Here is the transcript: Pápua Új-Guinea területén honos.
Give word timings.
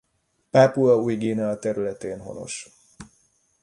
Pápua 0.49 0.95
Új-Guinea 0.95 1.57
területén 1.59 2.19
honos. 2.19 2.69